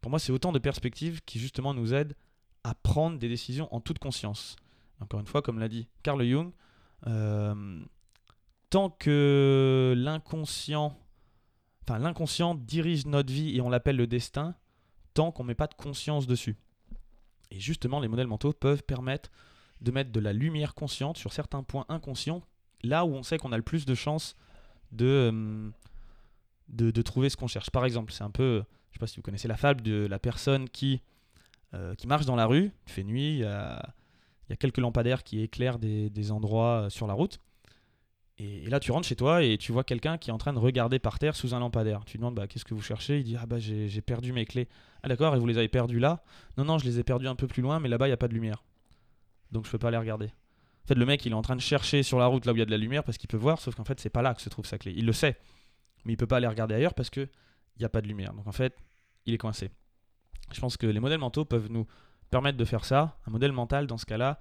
Pour 0.00 0.10
moi, 0.10 0.20
c'est 0.20 0.30
autant 0.30 0.52
de 0.52 0.60
perspectives 0.60 1.20
qui 1.26 1.40
justement 1.40 1.74
nous 1.74 1.92
aident 1.92 2.14
à 2.62 2.74
prendre 2.74 3.18
des 3.18 3.28
décisions 3.28 3.68
en 3.74 3.80
toute 3.80 3.98
conscience. 3.98 4.54
Encore 5.00 5.18
une 5.18 5.26
fois, 5.26 5.42
comme 5.42 5.58
l'a 5.58 5.68
dit 5.68 5.88
Carl 6.04 6.24
Jung, 6.24 6.52
euh, 7.08 7.80
tant 8.70 8.88
que 8.88 9.94
l'inconscient, 9.96 10.96
enfin 11.82 11.98
l'inconscient 11.98 12.54
dirige 12.54 13.04
notre 13.04 13.32
vie 13.32 13.56
et 13.56 13.60
on 13.60 13.68
l'appelle 13.68 13.96
le 13.96 14.06
destin, 14.06 14.54
tant 15.12 15.32
qu'on 15.32 15.42
ne 15.42 15.48
met 15.48 15.54
pas 15.56 15.66
de 15.66 15.74
conscience 15.74 16.28
dessus. 16.28 16.56
Et 17.50 17.60
justement, 17.60 18.00
les 18.00 18.08
modèles 18.08 18.26
mentaux 18.26 18.52
peuvent 18.52 18.82
permettre 18.82 19.30
de 19.80 19.90
mettre 19.90 20.10
de 20.10 20.20
la 20.20 20.32
lumière 20.32 20.74
consciente 20.74 21.18
sur 21.18 21.32
certains 21.32 21.62
points 21.62 21.84
inconscients, 21.88 22.42
là 22.82 23.04
où 23.04 23.10
on 23.10 23.22
sait 23.22 23.38
qu'on 23.38 23.52
a 23.52 23.56
le 23.56 23.62
plus 23.62 23.84
de 23.84 23.94
chances 23.94 24.36
de, 24.92 25.72
euh, 26.80 27.02
trouver 27.02 27.28
ce 27.28 27.36
qu'on 27.36 27.46
cherche. 27.46 27.70
Par 27.70 27.84
exemple, 27.84 28.12
c'est 28.12 28.24
un 28.24 28.30
peu, 28.30 28.64
je 28.90 28.94
sais 28.94 28.98
pas 28.98 29.06
si 29.06 29.16
vous 29.16 29.22
connaissez 29.22 29.48
la 29.48 29.56
fable 29.56 29.82
de 29.82 30.06
la 30.06 30.18
personne 30.18 30.68
qui, 30.68 31.02
euh, 31.74 31.94
marche 32.06 32.26
dans 32.26 32.36
la 32.36 32.46
rue, 32.46 32.72
il 32.86 32.92
fait 32.92 33.04
nuit, 33.04 33.34
il 33.34 33.40
y 33.40 33.44
a, 33.44 33.92
quelques 34.58 34.78
lampadaires 34.78 35.24
qui 35.24 35.42
éclairent 35.42 35.78
des 35.78 36.32
endroits 36.32 36.86
sur 36.88 37.06
la 37.06 37.14
route. 37.14 37.40
Et, 38.38 38.68
là, 38.68 38.80
tu 38.80 38.92
rentres 38.92 39.08
chez 39.08 39.16
toi 39.16 39.42
et 39.42 39.56
tu 39.56 39.72
vois 39.72 39.84
quelqu'un 39.84 40.18
qui 40.18 40.30
est 40.30 40.32
en 40.32 40.38
train 40.38 40.52
de 40.52 40.58
regarder 40.58 40.98
par 40.98 41.18
terre 41.18 41.34
sous 41.34 41.54
un 41.54 41.58
lampadaire. 41.58 42.04
Tu 42.04 42.18
demandes 42.18 42.34
bah, 42.34 42.46
qu'est-ce 42.46 42.64
que 42.64 42.74
vous 42.74 42.82
cherchez? 42.82 43.18
Il 43.18 43.24
dit 43.24 43.36
Ah 43.40 43.46
bah 43.46 43.58
j'ai 43.58 44.00
perdu 44.02 44.32
mes 44.32 44.44
clés. 44.44 44.68
Ah 45.02 45.08
d'accord, 45.08 45.34
et 45.34 45.38
vous 45.38 45.46
les 45.46 45.56
avez 45.56 45.68
perdues 45.68 45.98
là? 45.98 46.22
Non, 46.58 46.64
non, 46.64 46.78
je 46.78 46.84
les 46.84 46.98
ai 46.98 47.02
perdues 47.02 47.28
un 47.28 47.34
peu 47.34 47.46
plus 47.46 47.62
loin, 47.62 47.80
mais 47.80 47.88
là-bas, 47.88 48.06
il 48.06 48.10
n'y 48.10 48.14
a 48.14 48.18
pas 48.18 48.28
de 48.28 48.34
lumière. 48.34 48.62
Donc 49.52 49.64
je 49.64 49.70
peux 49.70 49.78
pas 49.78 49.90
les 49.90 49.96
regarder. 49.96 50.26
En 50.26 50.88
fait, 50.88 50.94
le 50.94 51.06
mec, 51.06 51.24
il 51.24 51.32
est 51.32 51.34
en 51.34 51.42
train 51.42 51.56
de 51.56 51.60
chercher 51.60 52.02
sur 52.02 52.18
la 52.18 52.26
route 52.26 52.44
là 52.44 52.52
où 52.52 52.56
il 52.56 52.58
y 52.58 52.62
a 52.62 52.66
de 52.66 52.70
la 52.70 52.76
lumière 52.76 53.04
parce 53.04 53.18
qu'il 53.18 53.28
peut 53.28 53.36
voir, 53.36 53.60
sauf 53.60 53.74
qu'en 53.74 53.84
fait, 53.84 53.98
c'est 54.00 54.10
pas 54.10 54.22
là 54.22 54.34
que 54.34 54.42
se 54.42 54.48
trouve 54.48 54.66
sa 54.66 54.78
clé. 54.78 54.92
Il 54.96 55.06
le 55.06 55.12
sait, 55.12 55.38
mais 56.04 56.12
il 56.12 56.16
peut 56.16 56.26
pas 56.26 56.36
aller 56.36 56.46
regarder 56.46 56.74
ailleurs 56.74 56.94
parce 56.94 57.10
qu'il 57.10 57.28
n'y 57.78 57.84
a 57.84 57.88
pas 57.88 58.02
de 58.02 58.06
lumière. 58.06 58.34
Donc 58.34 58.46
en 58.46 58.52
fait, 58.52 58.76
il 59.24 59.34
est 59.34 59.38
coincé. 59.38 59.70
Je 60.52 60.60
pense 60.60 60.76
que 60.76 60.86
les 60.86 61.00
modèles 61.00 61.18
mentaux 61.18 61.44
peuvent 61.44 61.70
nous 61.70 61.86
permettre 62.30 62.58
de 62.58 62.64
faire 62.64 62.84
ça. 62.84 63.18
Un 63.26 63.30
modèle 63.30 63.52
mental, 63.52 63.86
dans 63.86 63.98
ce 63.98 64.06
cas-là, 64.06 64.38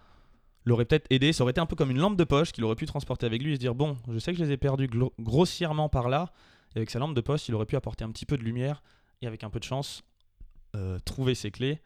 l'aurait 0.66 0.86
peut-être 0.86 1.08
aidé. 1.10 1.34
Ça 1.34 1.44
aurait 1.44 1.52
été 1.52 1.62
un 1.62 1.66
peu 1.66 1.76
comme 1.76 1.92
une 1.92 2.00
lampe 2.00 2.18
de 2.18 2.24
poche 2.24 2.52
qu'il 2.52 2.64
aurait 2.64 2.76
pu 2.76 2.86
transporter 2.86 3.26
avec 3.26 3.42
lui 3.42 3.52
et 3.52 3.56
se 3.56 3.60
dire 3.60 3.76
Bon, 3.76 3.98
je 4.12 4.20
sais 4.20 4.32
que 4.34 4.40
je 4.40 4.44
les 4.44 4.52
ai 4.52 4.58
perdus 4.58 4.90
grossièrement 5.20 5.90
par 5.90 6.10
là. 6.10 6.32
Et 6.76 6.80
avec 6.80 6.90
sa 6.90 7.00
lampe 7.00 7.16
de 7.16 7.22
poche, 7.22 7.48
il 7.48 7.56
aurait 7.56 7.66
pu 7.66 7.76
apporter 7.76 8.04
un 8.04 8.12
petit 8.12 8.26
peu 8.26 8.38
de 8.38 8.44
lumière 8.44 8.84
et 9.22 9.28
avec 9.28 9.44
un 9.44 9.50
peu 9.50 9.60
de 9.60 9.64
chance, 9.64 10.04
euh, 10.76 11.00
trouver 11.00 11.36
ses 11.36 11.52
clés. 11.52 11.82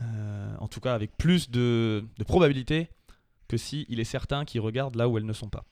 Euh, 0.00 0.56
en 0.58 0.68
tout 0.68 0.80
cas, 0.80 0.94
avec 0.94 1.16
plus 1.16 1.50
de, 1.50 2.04
probabilité 2.26 2.88
que 3.48 3.56
si 3.56 3.86
il 3.88 4.00
est 4.00 4.04
certain 4.04 4.44
qu'il 4.44 4.60
regarde 4.60 4.94
là 4.94 5.08
où 5.08 5.16
elles 5.18 5.24
ne 5.24 5.32
sont 5.32 5.48
pas. 5.48 5.64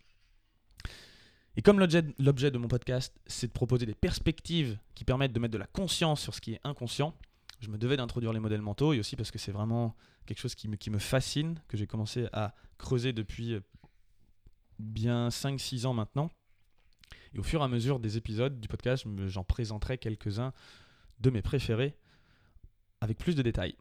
Et 1.57 1.63
comme 1.63 1.79
l'objet 1.79 2.51
de 2.51 2.59
mon 2.59 2.69
podcast, 2.69 3.15
c'est 3.27 3.47
de 3.47 3.53
proposer 3.53 3.87
des 3.87 3.95
perspectives 3.95 4.79
qui 4.95 5.05
permettent 5.05 5.33
de 5.33 5.39
mettre 5.39 5.53
de 5.53 5.59
la 5.59 5.67
conscience 5.67 6.21
sur 6.21 6.35
ce 6.35 6.41
qui 6.41 6.55
est 6.55 6.61
inconscient, 6.65 7.15
je 7.61 7.69
me 7.71 7.79
devais 7.79 7.97
d'introduire 7.97 8.33
les 8.33 8.41
modèles 8.41 8.63
mentaux 8.63 8.93
et 8.93 9.01
aussi 9.01 9.17
parce 9.17 9.31
que 9.31 9.39
c'est 9.39 9.53
vraiment 9.53 9.97
quelque 10.27 10.39
chose 10.39 10.55
qui 10.55 10.69
me, 10.69 10.99
fascine, 10.99 11.61
que 11.69 11.77
j'ai 11.77 11.87
commencé 11.87 12.29
à 12.33 12.55
creuser 12.79 13.13
depuis 13.13 13.55
euh, 13.55 13.61
bien 14.79 15.29
5-6 15.29 15.87
ans 15.87 15.95
maintenant. 15.95 16.31
Et 17.35 17.39
au 17.39 17.43
fur 17.43 17.61
et 17.61 17.65
à 17.65 17.69
mesure 17.69 18.01
des 18.01 18.17
épisodes 18.17 18.61
du 18.61 18.69
podcast, 18.69 19.05
j'en 19.27 19.45
présenterai 19.45 19.99
quelques-uns 19.99 20.53
de 21.21 21.31
mes 21.31 21.43
préférés 21.43 21.97
avec 23.01 23.19
plus 23.19 23.35
de 23.35 23.43
détails. 23.43 23.77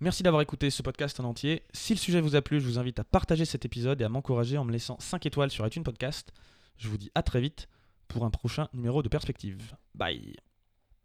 Merci 0.00 0.22
d'avoir 0.22 0.42
écouté 0.42 0.70
ce 0.70 0.82
podcast 0.82 1.18
en 1.18 1.24
entier. 1.24 1.64
Si 1.72 1.92
le 1.92 1.98
sujet 1.98 2.20
vous 2.20 2.36
a 2.36 2.42
plu, 2.42 2.60
je 2.60 2.66
vous 2.66 2.78
invite 2.78 3.00
à 3.00 3.04
partager 3.04 3.44
cet 3.44 3.64
épisode 3.64 4.00
et 4.00 4.04
à 4.04 4.08
m'encourager 4.08 4.56
en 4.56 4.64
me 4.64 4.72
laissant 4.72 4.96
5 5.00 5.26
étoiles 5.26 5.50
sur 5.50 5.66
iTunes 5.66 5.82
Podcast. 5.82 6.32
Je 6.76 6.88
vous 6.88 6.98
dis 6.98 7.10
à 7.14 7.22
très 7.22 7.40
vite 7.40 7.68
pour 8.06 8.24
un 8.24 8.30
prochain 8.30 8.68
numéro 8.72 9.02
de 9.02 9.08
Perspective. 9.08 9.74
Bye 9.94 10.47